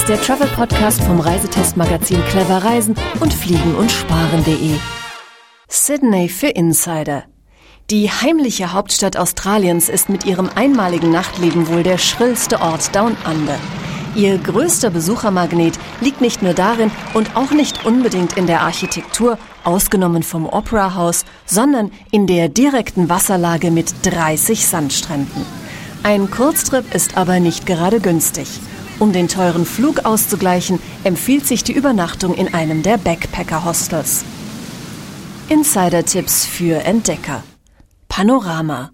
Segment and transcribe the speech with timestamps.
[0.00, 4.78] ist der Travel Podcast vom Reisetestmagazin Clever Reisen und Fliegen und Sparen.de.
[5.68, 7.24] Sydney für Insider.
[7.90, 13.58] Die heimliche Hauptstadt Australiens ist mit ihrem einmaligen Nachtleben wohl der schrillste Ort Down Under.
[14.14, 20.22] Ihr größter Besuchermagnet liegt nicht nur darin und auch nicht unbedingt in der Architektur, ausgenommen
[20.22, 25.44] vom Opera House, sondern in der direkten Wasserlage mit 30 Sandstränden.
[26.02, 28.48] Ein Kurztrip ist aber nicht gerade günstig.
[29.00, 34.24] Um den teuren Flug auszugleichen, empfiehlt sich die Übernachtung in einem der Backpacker-Hostels.
[35.48, 37.42] Insider-Tipps für Entdecker.
[38.08, 38.90] Panorama.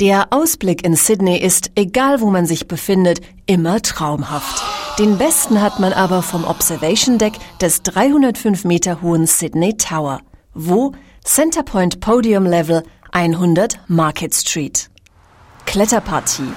[0.00, 4.60] Der Ausblick in Sydney ist, egal wo man sich befindet, immer traumhaft.
[4.98, 10.20] Den besten hat man aber vom Observation Deck des 305 Meter hohen Sydney Tower.
[10.52, 10.92] Wo?
[11.22, 14.90] Centerpoint Podium Level 100 Market Street.
[15.64, 16.52] Kletterpartie.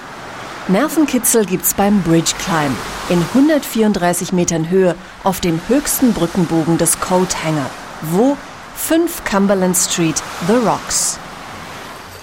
[0.67, 2.76] Nervenkitzel gibt's beim Bridge Climb
[3.09, 7.70] in 134 Metern Höhe auf dem höchsten Brückenbogen des Coat Hanger.
[8.02, 8.38] Wo?
[8.76, 11.18] 5 Cumberland Street, The Rocks.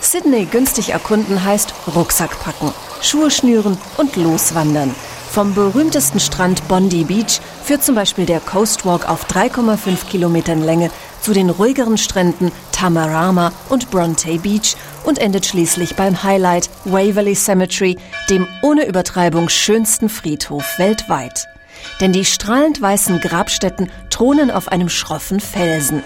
[0.00, 2.72] Sydney günstig erkunden heißt Rucksack packen,
[3.02, 4.94] Schuhe schnüren und loswandern.
[5.30, 10.90] Vom berühmtesten Strand Bondi Beach führt zum Beispiel der Coast Walk auf 3,5 Kilometern Länge
[11.20, 14.74] zu den ruhigeren Stränden Tamarama und Bronte Beach
[15.04, 17.98] und endet schließlich beim Highlight Waverley Cemetery,
[18.30, 21.46] dem ohne Übertreibung schönsten Friedhof weltweit.
[22.00, 26.02] Denn die strahlend weißen Grabstätten thronen auf einem schroffen Felsen.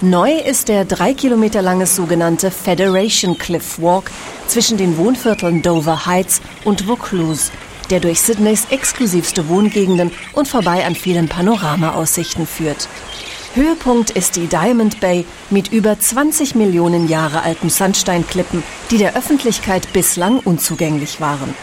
[0.00, 4.10] Neu ist der drei Kilometer lange sogenannte Federation Cliff Walk
[4.48, 7.52] zwischen den Wohnvierteln Dover Heights und Vaucluse,
[7.90, 12.88] der durch Sydneys exklusivste Wohngegenden und vorbei an vielen Panoramaaussichten führt.
[13.54, 19.94] Höhepunkt ist die Diamond Bay mit über 20 Millionen Jahre alten Sandsteinklippen, die der Öffentlichkeit
[19.94, 21.54] bislang unzugänglich waren.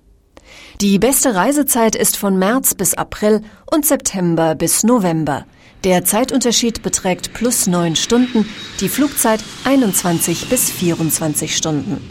[0.84, 3.40] Die beste Reisezeit ist von März bis April
[3.72, 5.46] und September bis November.
[5.82, 8.46] Der Zeitunterschied beträgt plus neun Stunden,
[8.80, 12.06] die Flugzeit 21 bis 24 Stunden.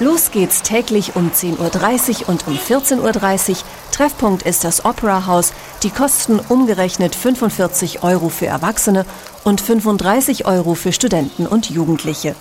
[0.01, 3.57] Los geht's täglich um 10.30 Uhr und um 14.30 Uhr,
[3.99, 5.53] Treffpunkt ist das Opera House.
[5.83, 9.05] Die Kosten umgerechnet 45 Euro für Erwachsene
[9.43, 12.37] und 35 Euro für Studenten und Jugendliche.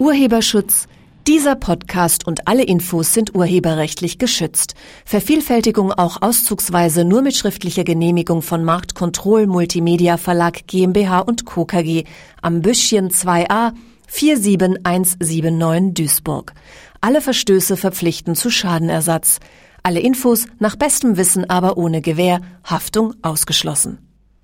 [0.00, 0.88] Urheberschutz
[1.26, 4.74] dieser Podcast und alle Infos sind urheberrechtlich geschützt.
[5.04, 11.64] Vervielfältigung auch auszugsweise nur mit schriftlicher Genehmigung von Marktkontroll Multimedia Verlag GmbH und Co.
[11.64, 12.04] KG
[12.40, 13.72] am Büschchen 2a
[14.08, 16.52] 47179 Duisburg.
[17.00, 19.38] Alle Verstöße verpflichten zu Schadenersatz.
[19.82, 24.11] Alle Infos nach bestem Wissen aber ohne Gewähr, Haftung ausgeschlossen.